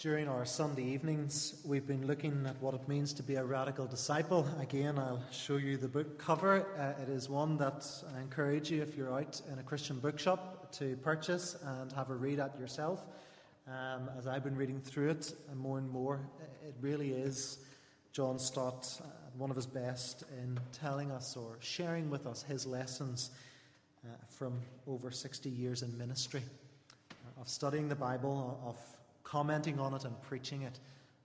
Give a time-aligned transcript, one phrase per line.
[0.00, 3.84] During our Sunday evenings, we've been looking at what it means to be a radical
[3.86, 4.48] disciple.
[4.58, 6.66] Again, I'll show you the book cover.
[6.78, 7.86] Uh, it is one that
[8.16, 12.14] I encourage you, if you're out in a Christian bookshop, to purchase and have a
[12.14, 13.04] read at yourself.
[13.68, 16.22] Um, as I've been reading through it, and more and more,
[16.66, 17.58] it really is
[18.14, 22.64] John Stott at one of his best in telling us or sharing with us his
[22.64, 23.32] lessons
[24.06, 26.42] uh, from over 60 years in ministry
[27.38, 28.78] of studying the Bible, of
[29.30, 30.80] commenting on it and preaching it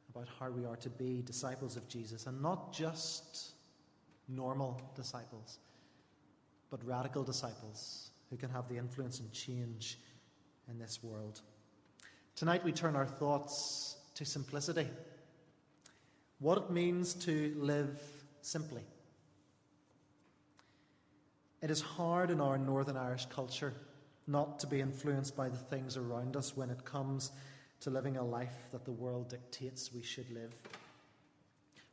[0.09, 3.54] about how we are to be disciples of Jesus, and not just
[4.30, 5.58] normal disciples,
[6.70, 9.98] but radical disciples who can have the influence and change
[10.70, 11.41] in this world.
[12.36, 14.88] Tonight we turn our thoughts to simplicity.
[16.40, 18.00] What it means to live
[18.42, 18.84] simply.
[21.62, 23.73] It is hard in our Northern Irish culture
[24.28, 27.31] not to be influenced by the things around us when it comes
[27.81, 30.53] to living a life that the world dictates we should live.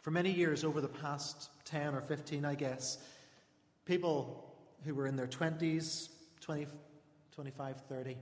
[0.00, 2.98] For many years, over the past 10 or 15, I guess,
[3.84, 4.52] people
[4.84, 6.08] who were in their 20s,
[6.40, 6.66] 20,
[7.34, 8.16] 25, 30,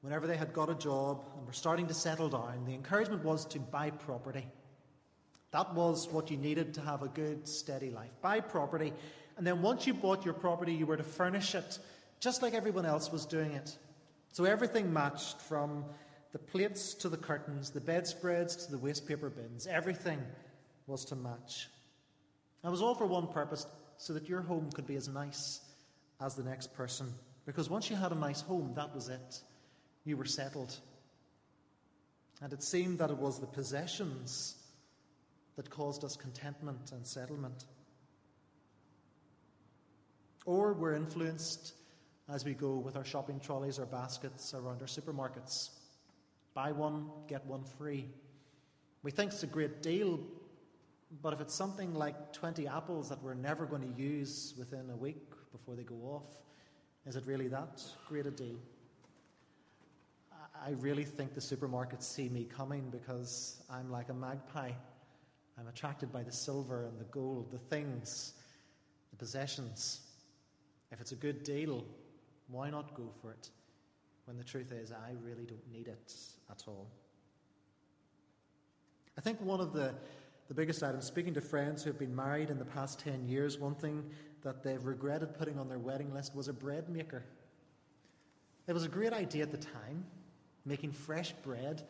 [0.00, 3.44] whenever they had got a job and were starting to settle down, the encouragement was
[3.46, 4.46] to buy property.
[5.50, 8.10] That was what you needed to have a good, steady life.
[8.22, 8.92] Buy property,
[9.36, 11.78] and then once you bought your property, you were to furnish it
[12.20, 13.76] just like everyone else was doing it.
[14.32, 15.84] So everything matched from
[16.32, 20.20] the plates to the curtains, the bedspreads to the waste paper bins, everything
[20.86, 21.68] was to match.
[22.64, 25.60] It was all for one purpose so that your home could be as nice
[26.20, 27.12] as the next person.
[27.46, 29.40] Because once you had a nice home, that was it.
[30.04, 30.76] You were settled.
[32.42, 34.56] And it seemed that it was the possessions
[35.56, 37.64] that caused us contentment and settlement.
[40.46, 41.74] Or we're influenced
[42.28, 45.70] as we go with our shopping trolleys or baskets around our supermarkets.
[46.58, 48.04] Buy one, get one free.
[49.04, 50.18] We think it's a great deal,
[51.22, 54.96] but if it's something like 20 apples that we're never going to use within a
[54.96, 56.26] week before they go off,
[57.06, 58.56] is it really that great a deal?
[60.60, 64.72] I really think the supermarkets see me coming because I'm like a magpie.
[65.60, 68.32] I'm attracted by the silver and the gold, the things,
[69.12, 70.00] the possessions.
[70.90, 71.84] If it's a good deal,
[72.48, 73.48] why not go for it?
[74.28, 76.12] When the truth is, I really don't need it
[76.50, 76.86] at all.
[79.16, 79.94] I think one of the,
[80.48, 83.58] the biggest items, speaking to friends who have been married in the past 10 years,
[83.58, 84.04] one thing
[84.42, 87.24] that they've regretted putting on their wedding list was a bread maker.
[88.66, 90.04] It was a great idea at the time,
[90.66, 91.88] making fresh bread,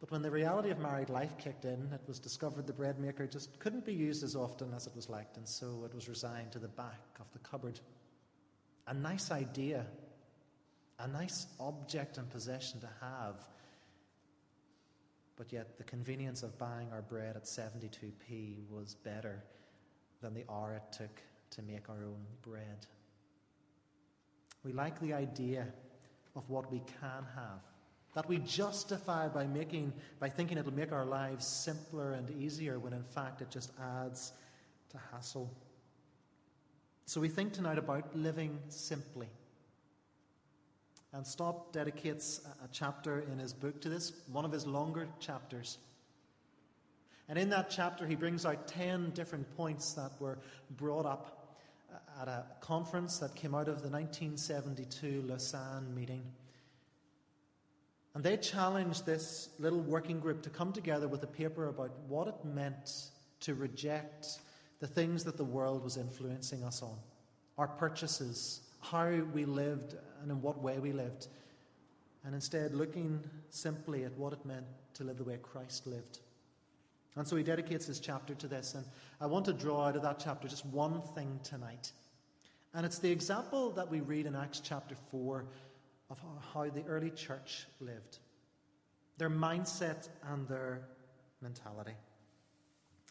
[0.00, 3.24] but when the reality of married life kicked in, it was discovered the bread maker
[3.28, 6.50] just couldn't be used as often as it was liked, and so it was resigned
[6.52, 7.78] to the back of the cupboard.
[8.88, 9.86] A nice idea,
[10.98, 13.36] a nice object and possession to have.
[15.36, 19.42] But yet, the convenience of buying our bread at 72p was better
[20.20, 22.86] than the hour it took to make our own bread.
[24.64, 25.66] We like the idea
[26.34, 27.60] of what we can have,
[28.14, 32.92] that we justify by making by thinking it'll make our lives simpler and easier when
[32.92, 34.32] in fact it just adds
[34.90, 35.50] to hassle.
[37.06, 39.28] So we think tonight about living simply.
[41.12, 45.78] And Stott dedicates a chapter in his book to this, one of his longer chapters.
[47.28, 50.38] And in that chapter, he brings out 10 different points that were
[50.70, 51.56] brought up
[51.92, 56.22] uh, at a conference that came out of the 1972 Lausanne meeting.
[58.14, 62.28] And they challenged this little working group to come together with a paper about what
[62.28, 64.40] it meant to reject
[64.80, 66.96] the things that the world was influencing us on
[67.58, 71.28] our purchases, how we lived and in what way we lived,
[72.24, 76.18] and instead looking simply at what it meant to live the way Christ lived.
[77.16, 78.84] And so he dedicates his chapter to this, and
[79.20, 81.92] I want to draw out of that chapter just one thing tonight.
[82.74, 85.44] And it's the example that we read in Acts chapter 4
[86.10, 86.18] of
[86.52, 88.18] how the early church lived
[89.18, 90.82] their mindset and their
[91.42, 91.94] mentality.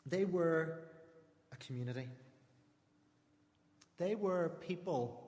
[0.05, 0.79] They were
[1.51, 2.07] a community,
[3.97, 5.26] they were people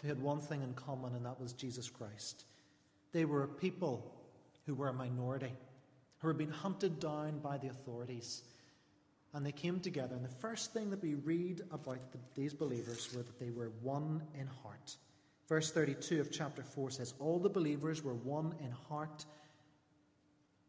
[0.00, 2.44] who had one thing in common, and that was Jesus Christ.
[3.12, 4.10] They were a people
[4.66, 5.52] who were a minority,
[6.18, 8.42] who were being hunted down by the authorities.
[9.32, 10.14] And they came together.
[10.14, 13.70] And the first thing that we read about the, these believers were that they were
[13.82, 14.96] one in heart.
[15.48, 19.24] Verse 32 of chapter 4 says, All the believers were one in heart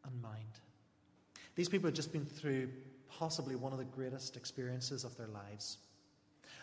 [0.05, 0.59] and mind.
[1.55, 2.69] These people had just been through
[3.07, 5.77] possibly one of the greatest experiences of their lives.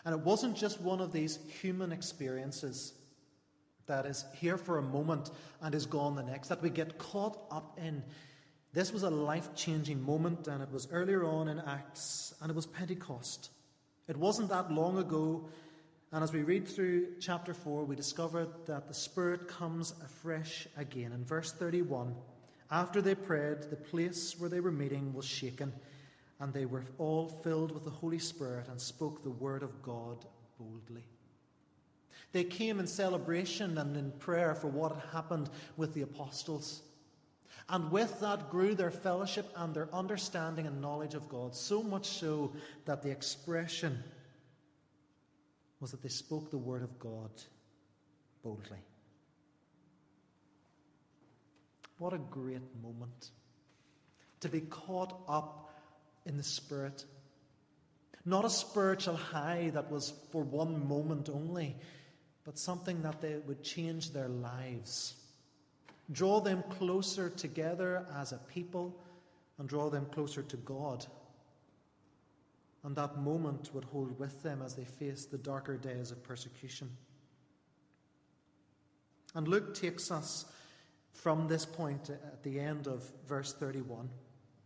[0.05, 2.93] And it wasn't just one of these human experiences
[3.87, 5.31] that is here for a moment
[5.61, 8.03] and is gone the next, that we get caught up in.
[8.71, 12.55] This was a life changing moment, and it was earlier on in Acts, and it
[12.55, 13.49] was Pentecost.
[14.07, 15.49] It wasn't that long ago,
[16.11, 21.11] and as we read through chapter 4, we discover that the Spirit comes afresh again.
[21.11, 22.15] In verse 31,
[22.71, 25.73] after they prayed, the place where they were meeting was shaken,
[26.39, 30.25] and they were all filled with the Holy Spirit and spoke the word of God
[30.57, 31.03] boldly.
[32.31, 36.81] They came in celebration and in prayer for what had happened with the apostles.
[37.67, 42.07] And with that grew their fellowship and their understanding and knowledge of God, so much
[42.07, 42.53] so
[42.85, 44.03] that the expression
[45.79, 47.31] was that they spoke the word of God
[48.43, 48.79] boldly.
[51.97, 53.31] What a great moment
[54.39, 55.68] to be caught up
[56.29, 57.03] in the Spirit.
[58.23, 61.75] Not a spiritual high that was for one moment only,
[62.45, 65.15] but something that they would change their lives,
[66.11, 68.95] draw them closer together as a people,
[69.57, 71.05] and draw them closer to God.
[72.83, 76.89] And that moment would hold with them as they faced the darker days of persecution.
[79.35, 80.45] And Luke takes us
[81.11, 84.09] from this point at the end of verse 31,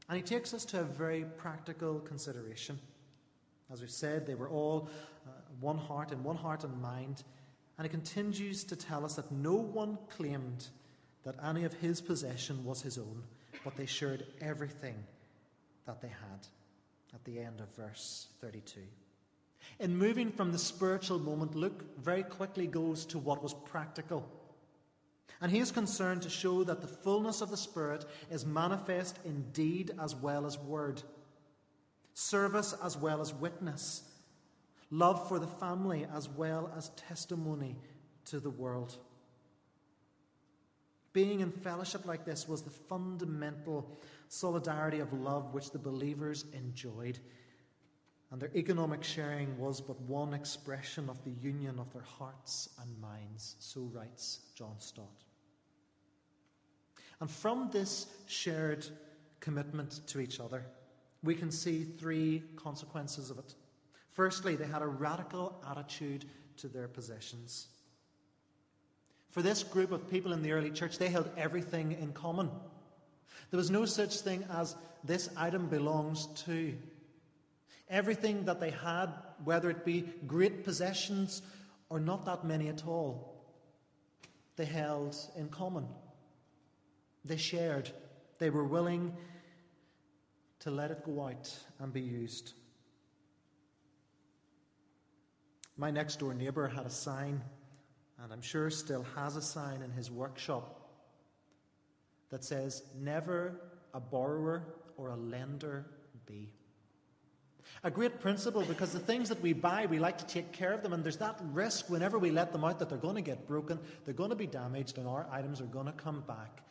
[0.09, 2.79] and he takes us to a very practical consideration.
[3.71, 4.89] As we've said, they were all
[5.25, 7.23] uh, one heart and one heart and mind.
[7.77, 10.67] And he continues to tell us that no one claimed
[11.23, 13.23] that any of his possession was his own,
[13.63, 14.95] but they shared everything
[15.85, 16.47] that they had
[17.13, 18.81] at the end of verse 32.
[19.79, 24.29] In moving from the spiritual moment, Luke very quickly goes to what was practical.
[25.41, 29.43] And he is concerned to show that the fullness of the Spirit is manifest in
[29.51, 31.01] deed as well as word,
[32.13, 34.03] service as well as witness,
[34.89, 37.75] love for the family as well as testimony
[38.25, 38.97] to the world.
[41.13, 43.99] Being in fellowship like this was the fundamental
[44.29, 47.19] solidarity of love which the believers enjoyed.
[48.33, 52.99] And their economic sharing was but one expression of the union of their hearts and
[52.99, 55.23] minds, so writes John Stott.
[57.19, 58.87] And from this shared
[59.39, 60.65] commitment to each other,
[61.21, 63.53] we can see three consequences of it.
[64.13, 66.25] Firstly, they had a radical attitude
[66.57, 67.67] to their possessions.
[69.29, 72.49] For this group of people in the early church, they held everything in common.
[73.51, 76.75] There was no such thing as this item belongs to.
[77.89, 79.07] Everything that they had,
[79.43, 81.41] whether it be great possessions
[81.89, 83.33] or not that many at all,
[84.55, 85.87] they held in common.
[87.25, 87.91] They shared.
[88.39, 89.15] They were willing
[90.59, 92.53] to let it go out and be used.
[95.75, 97.41] My next door neighbour had a sign,
[98.21, 100.79] and I'm sure still has a sign in his workshop
[102.29, 103.59] that says, Never
[103.93, 104.63] a borrower
[104.97, 105.85] or a lender
[106.25, 106.49] be.
[107.83, 110.83] A great principle because the things that we buy, we like to take care of
[110.83, 113.47] them, and there's that risk whenever we let them out that they're going to get
[113.47, 116.61] broken, they're going to be damaged, and our items are going to come back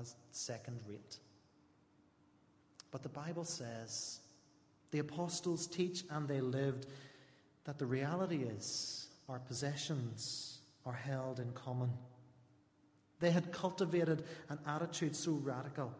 [0.00, 1.18] as second rate.
[2.90, 4.20] But the Bible says,
[4.90, 6.86] the apostles teach and they lived
[7.64, 11.90] that the reality is our possessions are held in common.
[13.18, 15.92] They had cultivated an attitude so radical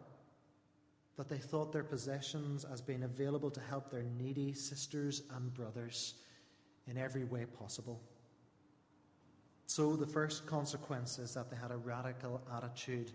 [1.17, 6.13] that they thought their possessions as being available to help their needy sisters and brothers
[6.87, 7.99] in every way possible.
[9.65, 13.11] So, the first consequence is that they had a radical attitude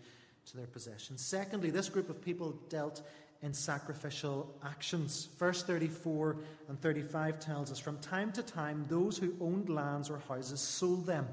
[0.47, 1.25] to their possessions.
[1.25, 3.03] Secondly, this group of people dealt
[3.43, 5.29] in sacrificial actions.
[5.39, 6.37] Verse 34
[6.69, 11.07] and 35 tells us From time to time, those who owned lands or houses sold
[11.07, 11.27] them,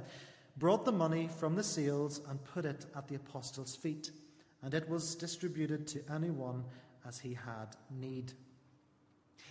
[0.57, 4.11] brought the money from the sales, and put it at the apostles' feet,
[4.61, 6.63] and it was distributed to anyone
[7.07, 8.33] as he had need.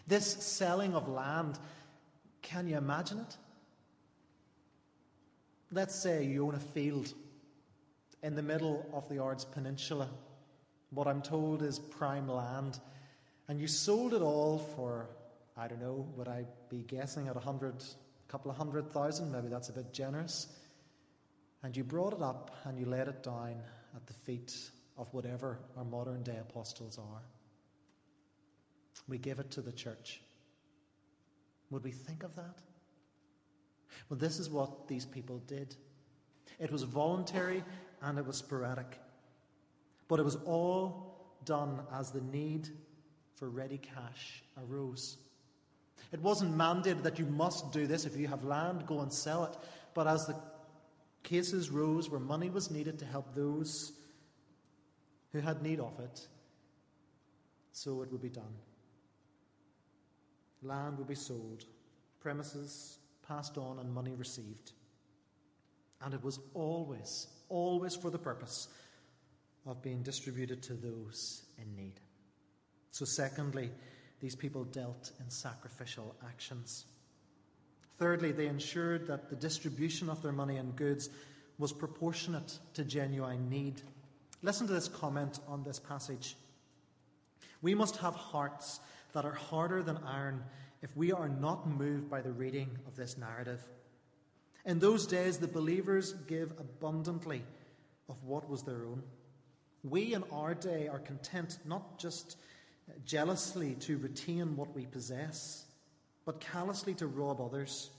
[0.07, 1.59] This selling of land,
[2.43, 3.37] can you imagine it?
[5.71, 7.12] Let's say you own a field
[8.23, 10.09] in the middle of the Ards Peninsula
[10.91, 12.79] what I'm told is prime land,
[13.49, 15.09] and you sold it all for,
[15.57, 19.33] I don't know, would I be guessing at a hundred, a couple of hundred thousand?
[19.33, 20.47] Maybe that's a bit generous.
[21.62, 23.57] And you brought it up and you laid it down
[23.95, 24.57] at the feet
[24.99, 27.23] of whatever our modern day apostles are.
[29.09, 30.21] We give it to the church.
[31.71, 32.59] Would we think of that?
[34.09, 35.76] Well, this is what these people did.
[36.59, 37.62] It was voluntary
[38.02, 38.99] and it was sporadic.
[40.09, 42.69] But it was all done as the need
[43.37, 45.19] for ready cash arose.
[46.12, 48.05] It wasn't mandated that you must do this.
[48.05, 49.57] If you have land, go and sell it.
[49.95, 50.37] But as the
[51.23, 53.93] Cases rose where money was needed to help those
[55.33, 56.27] who had need of it,
[57.73, 58.55] so it would be done.
[60.63, 61.65] Land would be sold,
[62.21, 64.73] premises passed on, and money received.
[66.01, 68.69] And it was always, always for the purpose
[69.67, 72.01] of being distributed to those in need.
[72.91, 73.71] So, secondly,
[74.21, 76.87] these people dealt in sacrificial actions.
[77.99, 81.11] Thirdly, they ensured that the distribution of their money and goods
[81.59, 83.83] was proportionate to genuine need.
[84.42, 86.37] Listen to this comment on this passage.
[87.61, 88.80] We must have hearts
[89.12, 90.45] that are harder than iron
[90.83, 93.64] if we are not moved by the reading of this narrative.
[94.64, 97.42] In those days, the believers give abundantly
[98.09, 99.02] of what was their own.
[99.83, 102.37] We in our day are content not just
[103.04, 105.64] jealously to retain what we possess,
[106.25, 107.90] but callously to rob others.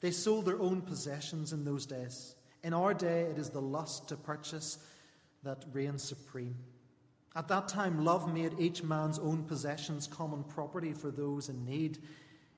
[0.00, 2.34] They sold their own possessions in those days.
[2.62, 4.78] In our day, it is the lust to purchase
[5.48, 6.54] that reigns supreme.
[7.34, 11.98] At that time, love made each man's own possessions common property for those in need.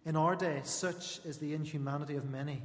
[0.04, 2.60] In our day, such is the inhumanity of many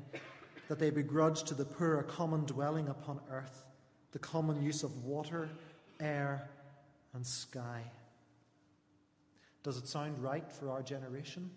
[0.68, 3.66] that they begrudge to the poor a common dwelling upon earth,
[4.14, 5.48] the common use of water,
[6.00, 6.50] air,
[7.14, 7.84] and sky.
[9.62, 11.52] Does it sound right for our generation?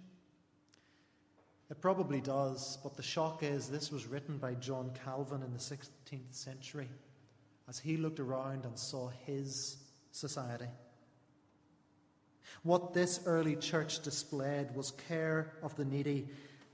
[1.71, 5.59] It probably does, but the shock is this was written by John Calvin in the
[5.59, 6.89] 16th century
[7.69, 9.77] as he looked around and saw his
[10.11, 10.69] society.
[12.63, 16.29] What this early church displayed was care of the needy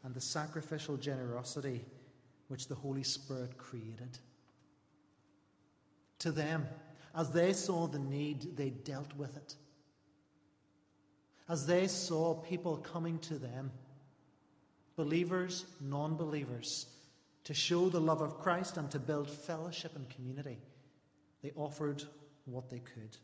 [0.05, 1.85] and the sacrificial generosity
[2.49, 4.19] which the Holy Spirit created.
[6.21, 6.67] To them,
[7.15, 9.55] as they saw the need, they dealt with it.
[11.49, 13.71] As they saw people coming to them,
[14.97, 16.87] believers, non believers,
[17.45, 20.59] to show the love of Christ and to build fellowship and community,
[21.45, 22.03] they offered
[22.47, 23.19] what they could.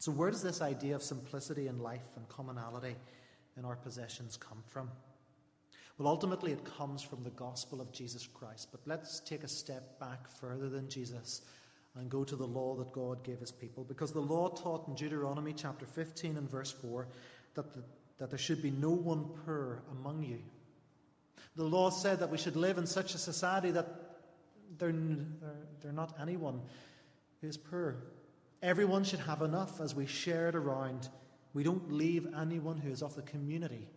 [0.00, 2.96] So, where does this idea of simplicity in life and commonality
[3.56, 4.90] in our possessions come from?
[5.96, 8.68] Well, ultimately, it comes from the gospel of Jesus Christ.
[8.72, 11.42] But let's take a step back further than Jesus
[11.94, 13.84] and go to the law that God gave his people.
[13.84, 17.06] Because the law taught in Deuteronomy chapter 15 and verse 4
[17.54, 17.82] that, the,
[18.18, 20.40] that there should be no one poor among you.
[21.54, 24.05] The law said that we should live in such a society that
[24.78, 26.60] they're, they're, they're not anyone
[27.40, 27.96] who is poor.
[28.62, 31.08] Everyone should have enough as we share it around.
[31.54, 33.88] We don't leave anyone who is of the community.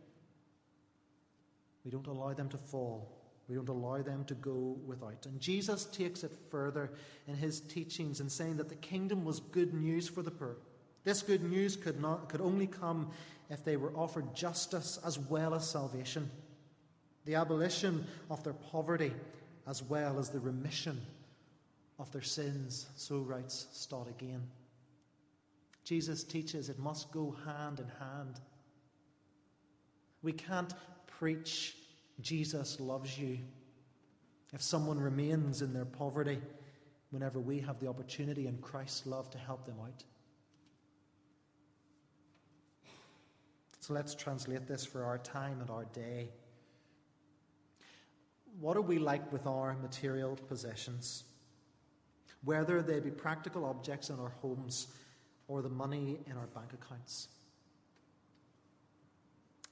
[1.83, 3.15] We don't allow them to fall.
[3.47, 5.25] We don't allow them to go without.
[5.25, 6.91] And Jesus takes it further
[7.27, 10.57] in his teachings in saying that the kingdom was good news for the poor.
[11.03, 13.09] This good news could, not, could only come
[13.49, 16.29] if they were offered justice as well as salvation,
[17.25, 19.13] the abolition of their poverty
[19.69, 20.99] as well as the remission
[21.99, 22.87] of their sins.
[22.95, 24.41] So writes Stott again.
[25.83, 28.39] Jesus teaches it must go hand in hand.
[30.23, 30.73] We can't
[31.07, 31.75] preach
[32.21, 33.37] Jesus loves you
[34.53, 36.39] if someone remains in their poverty
[37.11, 40.03] whenever we have the opportunity in Christ's love to help them out.
[43.79, 46.29] So let's translate this for our time and our day.
[48.59, 51.23] What are we like with our material possessions?
[52.43, 54.87] Whether they be practical objects in our homes
[55.47, 57.27] or the money in our bank accounts.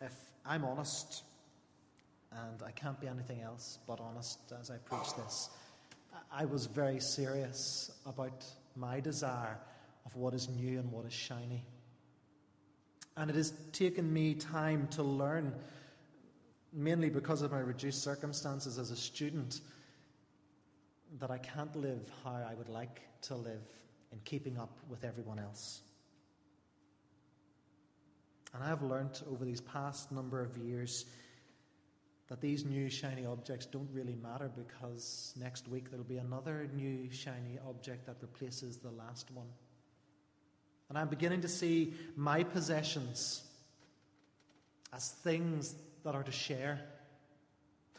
[0.02, 0.14] If
[0.46, 1.24] I'm honest,
[2.32, 5.50] and I can't be anything else but honest as I preach this.
[6.32, 9.58] I was very serious about my desire
[10.06, 11.66] of what is new and what is shiny.
[13.16, 15.54] And it has taken me time to learn,
[16.74, 19.62] mainly because of my reduced circumstances as a student,
[21.20, 23.62] that I can't live how I would like to live
[24.12, 25.82] in keeping up with everyone else.
[28.54, 31.06] And I have learnt over these past number of years
[32.28, 37.10] that these new shiny objects don't really matter because next week there'll be another new
[37.12, 39.48] shiny object that replaces the last one.
[40.90, 43.44] And I'm beginning to see my possessions
[44.94, 46.80] as things that are to share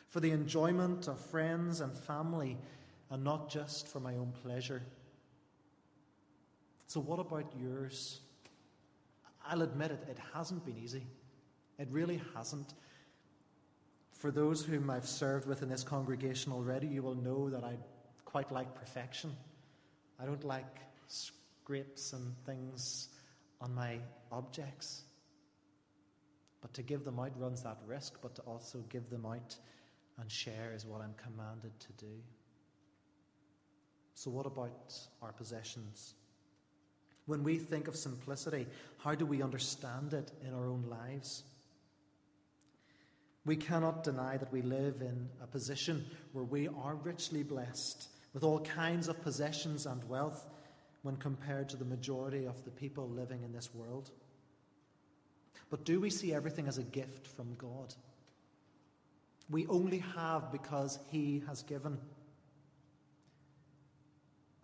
[0.08, 2.56] for the enjoyment of friends and family
[3.10, 4.82] and not just for my own pleasure.
[6.86, 8.20] So, what about yours?
[9.46, 11.06] I'll admit it, it hasn't been easy.
[11.78, 12.74] It really hasn't.
[14.12, 17.76] For those whom I've served with in this congregation already, you will know that I
[18.24, 19.34] quite like perfection.
[20.20, 23.08] I don't like scrapes and things
[23.60, 23.98] on my
[24.32, 25.02] objects.
[26.60, 29.56] But to give them out runs that risk, but to also give them out
[30.20, 32.12] and share is what I'm commanded to do.
[34.14, 36.14] So, what about our possessions?
[37.26, 38.66] When we think of simplicity,
[38.98, 41.44] how do we understand it in our own lives?
[43.44, 48.44] We cannot deny that we live in a position where we are richly blessed with
[48.44, 50.44] all kinds of possessions and wealth
[51.02, 54.10] when compared to the majority of the people living in this world.
[55.70, 57.94] But do we see everything as a gift from God?
[59.50, 61.98] We only have because He has given.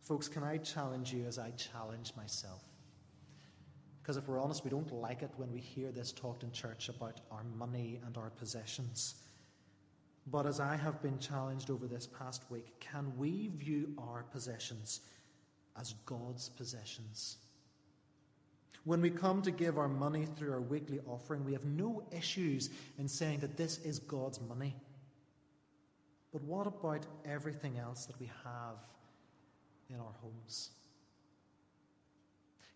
[0.00, 2.62] Folks, can I challenge you as I challenge myself?
[4.02, 6.90] Because if we're honest, we don't like it when we hear this talked in church
[6.90, 9.14] about our money and our possessions.
[10.26, 15.00] But as I have been challenged over this past week, can we view our possessions
[15.80, 17.38] as God's possessions?
[18.84, 22.70] When we come to give our money through our weekly offering, we have no issues
[22.98, 24.76] in saying that this is God's money.
[26.32, 28.76] But what about everything else that we have
[29.88, 30.70] in our homes?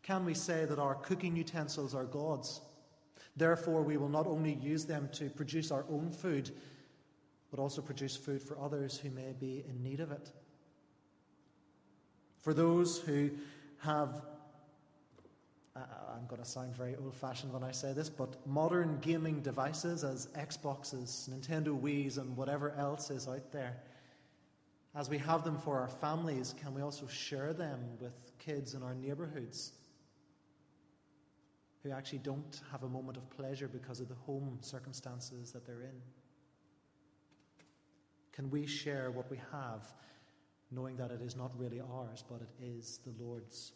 [0.03, 2.63] Can we say that our cooking utensils are God's?
[3.37, 6.51] Therefore, we will not only use them to produce our own food,
[7.51, 10.31] but also produce food for others who may be in need of it.
[12.39, 13.31] For those who
[13.81, 14.23] have
[15.79, 19.41] Uh, I'm going to sound very old fashioned when I say this, but modern gaming
[19.41, 23.77] devices as Xboxes, Nintendo Wii's, and whatever else is out there,
[24.97, 28.83] as we have them for our families, can we also share them with kids in
[28.83, 29.73] our neighbourhoods
[31.83, 35.83] who actually don't have a moment of pleasure because of the home circumstances that they're
[35.83, 36.03] in?
[38.33, 39.87] Can we share what we have,
[40.73, 43.73] knowing that it is not really ours, but it is the Lord's?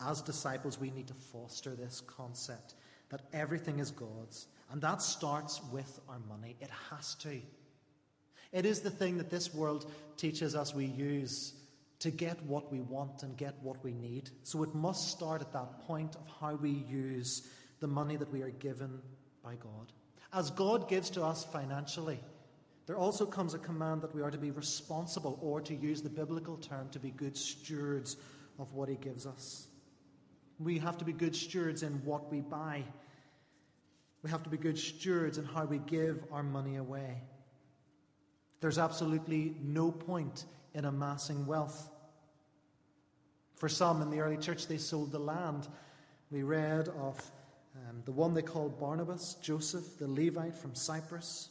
[0.00, 2.74] As disciples, we need to foster this concept
[3.10, 4.46] that everything is God's.
[4.70, 6.56] And that starts with our money.
[6.60, 7.40] It has to.
[8.52, 11.54] It is the thing that this world teaches us we use
[12.00, 14.30] to get what we want and get what we need.
[14.42, 17.48] So it must start at that point of how we use
[17.80, 19.00] the money that we are given
[19.44, 19.92] by God.
[20.32, 22.20] As God gives to us financially,
[22.86, 26.08] there also comes a command that we are to be responsible, or to use the
[26.08, 28.16] biblical term, to be good stewards
[28.58, 29.68] of what He gives us.
[30.62, 32.84] We have to be good stewards in what we buy.
[34.22, 37.22] We have to be good stewards in how we give our money away.
[38.60, 40.44] There's absolutely no point
[40.74, 41.88] in amassing wealth.
[43.56, 45.66] For some in the early church, they sold the land.
[46.30, 47.18] We read of
[47.76, 51.48] um, the one they called Barnabas, Joseph, the Levite from Cyprus,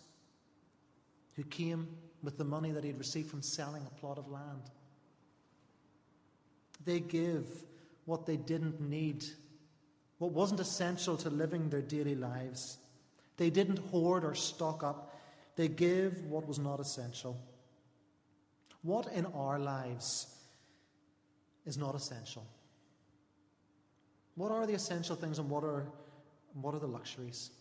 [1.35, 1.87] who came
[2.21, 4.61] with the money that he had received from selling a plot of land.
[6.85, 7.45] They give
[8.09, 9.23] what they didn't need,
[10.17, 12.79] what wasn't essential to living their daily lives.
[13.37, 15.15] They didn't hoard or stock up,
[15.55, 17.39] they gave what was not essential.
[18.81, 20.35] What in our lives
[21.67, 22.47] is not essential?
[24.35, 25.85] What are the essential things and what are,
[26.53, 27.51] what are the luxuries?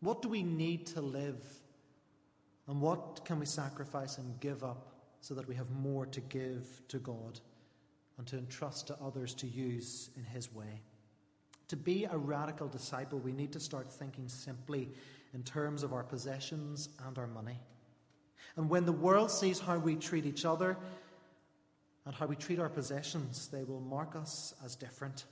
[0.00, 1.44] What do we need to live?
[2.68, 6.64] And what can we sacrifice and give up so that we have more to give
[6.88, 7.40] to God?
[8.18, 10.82] And to entrust to others to use in His way.
[11.68, 14.90] To be a radical disciple, we need to start thinking simply
[15.32, 17.58] in terms of our possessions and our money.
[18.56, 20.76] And when the world sees how we treat each other
[22.06, 25.24] and how we treat our possessions, they will mark us as different.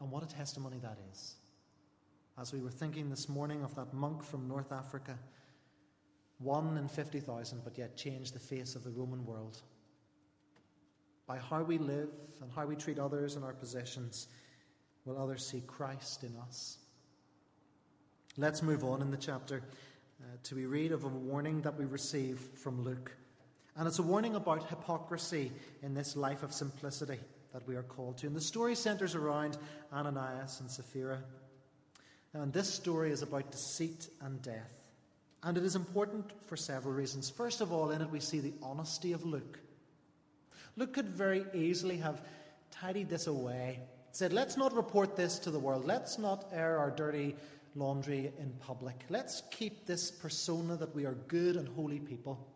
[0.00, 1.36] And what a testimony that is.
[2.40, 5.16] As we were thinking this morning of that monk from North Africa,
[6.38, 9.62] one in 50,000, but yet changed the face of the Roman world
[11.26, 12.08] by how we live
[12.40, 14.28] and how we treat others and our possessions,
[15.04, 16.78] will others see Christ in us.
[18.36, 19.62] Let's move on in the chapter
[20.20, 23.14] uh, to be read of a warning that we receive from Luke.
[23.76, 25.50] And it's a warning about hypocrisy
[25.82, 27.18] in this life of simplicity
[27.52, 28.26] that we are called to.
[28.26, 29.58] And the story centers around
[29.92, 31.18] Ananias and Sapphira.
[32.34, 34.72] And this story is about deceit and death.
[35.42, 37.28] And it is important for several reasons.
[37.28, 39.58] First of all, in it we see the honesty of Luke.
[40.76, 42.22] Luke could very easily have
[42.70, 43.80] tidied this away,
[44.10, 47.36] said, let's not report this to the world, let's not air our dirty
[47.74, 52.46] laundry in public, let's keep this persona that we are good and holy people.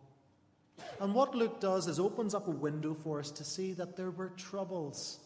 [1.00, 4.10] And what Luke does is opens up a window for us to see that there
[4.10, 5.20] were troubles.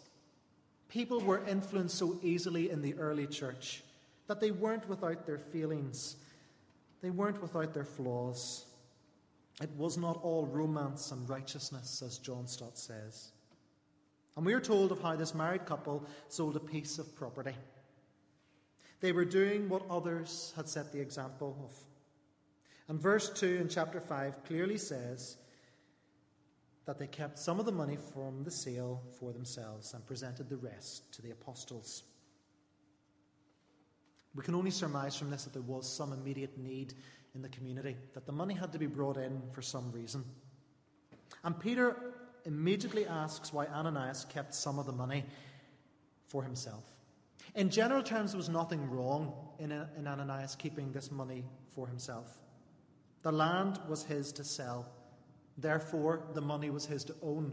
[0.88, 3.82] People were influenced so easily in the early church
[4.26, 6.16] that they weren't without their feelings,
[7.02, 8.66] they weren't without their flaws.
[9.60, 13.32] It was not all romance and righteousness, as John Stott says.
[14.36, 17.54] And we are told of how this married couple sold a piece of property.
[19.00, 21.74] They were doing what others had set the example of.
[22.88, 25.36] And verse 2 in chapter 5 clearly says
[26.86, 30.56] that they kept some of the money from the sale for themselves and presented the
[30.56, 32.02] rest to the apostles.
[34.34, 36.94] We can only surmise from this that there was some immediate need
[37.34, 40.24] in the community, that the money had to be brought in for some reason.
[41.44, 41.96] And Peter
[42.44, 45.24] immediately asks why Ananias kept some of the money
[46.26, 46.84] for himself.
[47.54, 52.38] In general terms, there was nothing wrong in, in Ananias keeping this money for himself.
[53.22, 54.88] The land was his to sell.
[55.58, 57.52] Therefore, the money was his to own.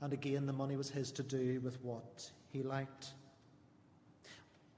[0.00, 3.14] And again, the money was his to do with what he liked.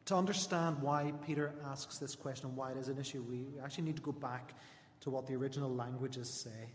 [0.07, 3.85] To understand why Peter asks this question and why it is an issue, we actually
[3.85, 4.55] need to go back
[5.01, 6.71] to what the original languages say.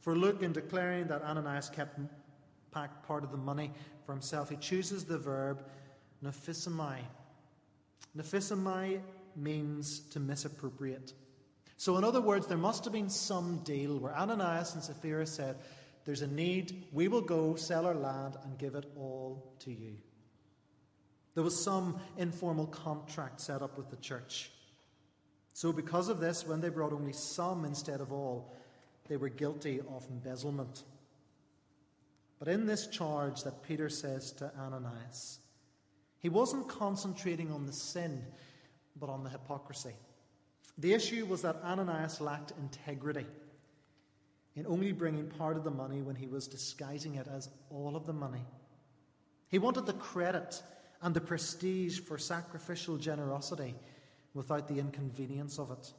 [0.00, 1.98] For Luke, in declaring that Ananias kept
[2.72, 3.72] back part of the money
[4.04, 5.64] for himself, he chooses the verb
[6.22, 6.98] nephisomai.
[8.16, 9.00] Nephisomai
[9.34, 11.14] means to misappropriate.
[11.78, 15.56] So, in other words, there must have been some deal where Ananias and Sapphira said,
[16.04, 19.96] There's a need, we will go sell our land and give it all to you.
[21.36, 24.50] There was some informal contract set up with the church.
[25.52, 28.54] So, because of this, when they brought only some instead of all,
[29.06, 30.82] they were guilty of embezzlement.
[32.38, 35.40] But in this charge that Peter says to Ananias,
[36.20, 38.24] he wasn't concentrating on the sin,
[38.98, 39.94] but on the hypocrisy.
[40.78, 43.26] The issue was that Ananias lacked integrity
[44.54, 48.06] in only bringing part of the money when he was disguising it as all of
[48.06, 48.44] the money.
[49.48, 50.62] He wanted the credit
[51.02, 53.74] and the prestige for sacrificial generosity
[54.34, 55.92] without the inconvenience of it.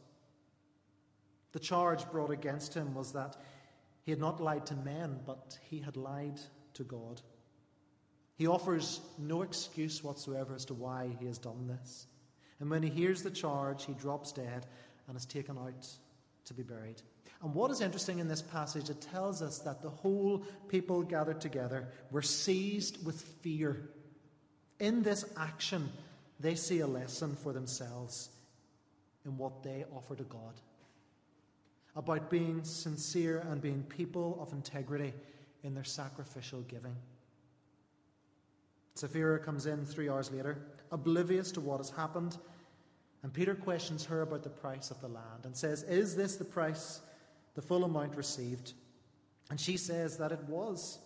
[1.53, 3.35] The charge brought against him was that
[4.03, 6.39] he had not lied to men, but he had lied
[6.75, 7.21] to God.
[8.35, 12.05] He offers no excuse whatsoever as to why he has done this.
[12.59, 14.67] And when he hears the charge, he drops dead
[15.07, 15.87] and is taken out
[16.45, 17.01] to be buried.
[17.41, 21.41] And what is interesting in this passage, it tells us that the whole people gathered
[21.41, 23.89] together were seized with fear
[24.79, 25.89] in this action,
[26.39, 28.29] they see a lesson for themselves
[29.25, 30.53] in what they offer to God
[31.95, 35.13] about being sincere and being people of integrity
[35.63, 36.95] in their sacrificial giving.
[38.93, 40.59] Sapphira comes in three hours later,
[40.91, 42.37] oblivious to what has happened,
[43.23, 46.45] and Peter questions her about the price of the land and says, Is this the
[46.45, 47.01] price,
[47.55, 48.73] the full amount received?
[49.49, 50.99] And she says that it was.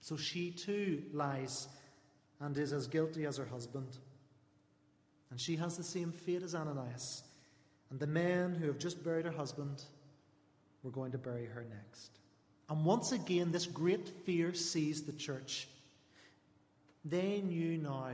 [0.00, 1.68] So she too lies
[2.44, 3.96] and is as guilty as her husband.
[5.30, 7.22] And she has the same fate as Ananias.
[7.90, 9.82] And the men who have just buried her husband
[10.82, 12.18] were going to bury her next.
[12.68, 15.68] And once again, this great fear seized the church.
[17.04, 18.10] They knew now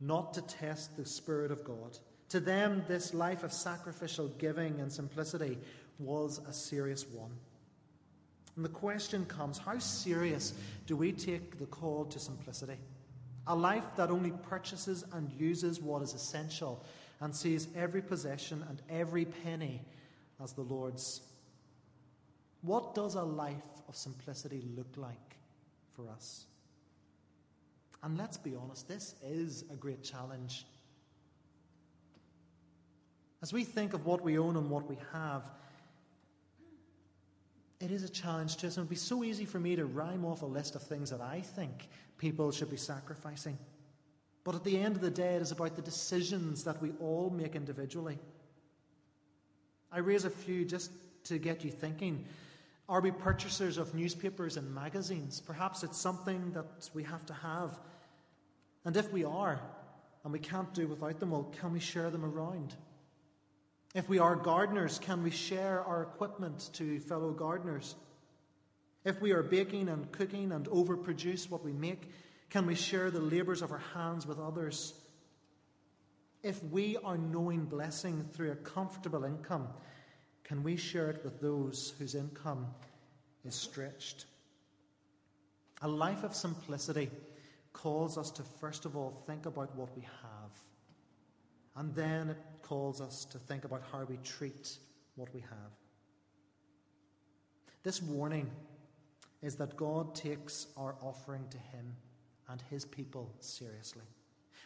[0.00, 1.98] not to test the Spirit of God.
[2.28, 5.58] To them, this life of sacrificial giving and simplicity
[5.98, 7.32] was a serious one.
[8.54, 10.54] And the question comes how serious
[10.86, 12.78] do we take the call to simplicity?
[13.46, 16.84] A life that only purchases and uses what is essential
[17.20, 19.82] and sees every possession and every penny
[20.42, 21.22] as the Lord's.
[22.62, 23.54] What does a life
[23.88, 25.36] of simplicity look like
[25.94, 26.46] for us?
[28.02, 30.66] And let's be honest, this is a great challenge.
[33.42, 35.42] As we think of what we own and what we have,
[37.80, 38.76] it is a challenge to us.
[38.76, 41.10] And it would be so easy for me to rhyme off a list of things
[41.10, 43.58] that I think people should be sacrificing.
[44.44, 47.30] But at the end of the day, it is about the decisions that we all
[47.30, 48.18] make individually.
[49.90, 50.90] I raise a few just
[51.24, 52.24] to get you thinking.
[52.88, 55.40] Are we purchasers of newspapers and magazines?
[55.40, 57.78] Perhaps it's something that we have to have.
[58.84, 59.60] And if we are,
[60.22, 62.74] and we can't do without them, well, can we share them around?
[63.94, 67.96] If we are gardeners, can we share our equipment to fellow gardeners?
[69.06, 72.10] If we are baking and cooking and overproduce what we make,
[72.50, 74.94] can we share the labours of our hands with others?
[76.42, 79.68] If we are knowing blessing through a comfortable income,
[80.42, 82.66] can we share it with those whose income
[83.44, 84.26] is stretched?
[85.82, 87.08] A life of simplicity
[87.72, 90.50] calls us to first of all think about what we have.
[91.76, 94.78] And then it calls us to think about how we treat
[95.14, 95.72] what we have.
[97.84, 98.50] This warning
[99.42, 101.94] is that God takes our offering to Him
[102.48, 104.04] and His people seriously.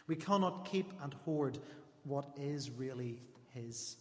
[0.07, 1.59] We cannot keep and hoard
[2.03, 3.19] what is really
[3.53, 3.97] His.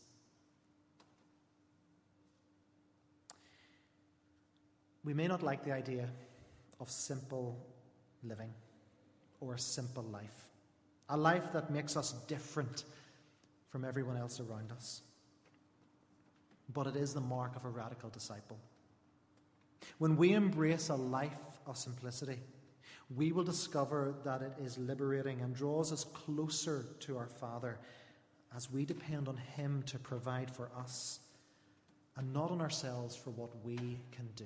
[5.04, 6.08] We may not like the idea
[6.78, 7.66] of simple
[8.22, 8.52] living
[9.40, 10.48] or a simple life,
[11.08, 12.84] a life that makes us different
[13.70, 15.02] from everyone else around us.
[16.72, 18.58] but it is the mark of a radical disciple.
[19.98, 22.38] When we embrace a life of simplicity,
[23.14, 27.78] we will discover that it is liberating and draws us closer to our Father
[28.54, 31.20] as we depend on Him to provide for us
[32.16, 34.44] and not on ourselves for what we can do.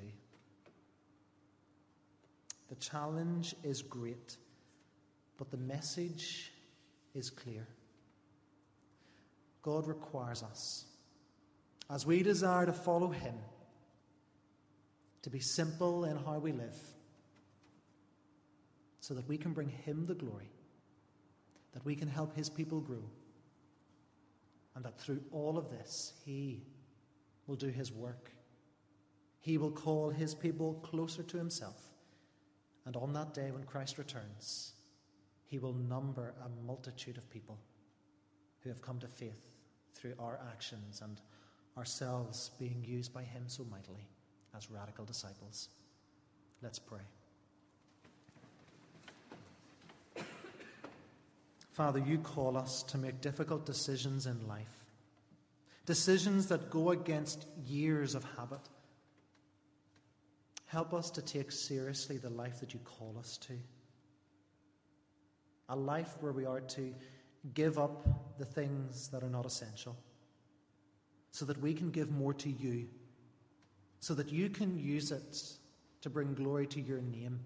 [2.68, 4.36] The challenge is great,
[5.36, 6.52] but the message
[7.14, 7.66] is clear.
[9.62, 10.84] God requires us,
[11.90, 13.34] as we desire to follow Him,
[15.24, 16.76] to be simple in how we live,
[19.00, 20.50] so that we can bring Him the glory,
[21.72, 23.02] that we can help His people grow,
[24.74, 26.62] and that through all of this, He
[27.46, 28.32] will do His work.
[29.40, 31.80] He will call His people closer to Himself.
[32.84, 34.74] And on that day when Christ returns,
[35.46, 37.58] He will number a multitude of people
[38.60, 39.56] who have come to faith
[39.94, 41.18] through our actions and
[41.78, 44.06] ourselves being used by Him so mightily
[44.56, 45.68] as radical disciples.
[46.62, 47.00] Let's pray.
[51.72, 54.84] Father, you call us to make difficult decisions in life,
[55.86, 58.60] decisions that go against years of habit.
[60.66, 63.54] Help us to take seriously the life that you call us to.
[65.68, 66.94] A life where we are to
[67.54, 69.96] give up the things that are not essential
[71.32, 72.86] so that we can give more to you,
[74.04, 75.34] so that you can use it
[76.02, 77.40] to bring glory to your name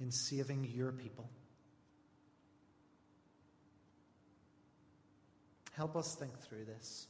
[0.00, 1.28] in saving your people.
[5.76, 7.06] Help us think through this.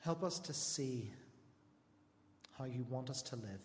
[0.00, 1.12] Help us to see
[2.56, 3.60] how you want us to live.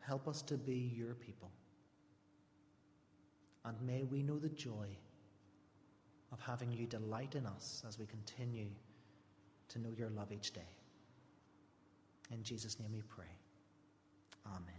[0.00, 1.50] Help us to be your people.
[3.64, 4.98] And may we know the joy
[6.32, 8.68] of having you delight in us as we continue
[9.68, 10.68] to know your love each day.
[12.32, 13.24] In Jesus' name we pray.
[14.46, 14.75] Amen.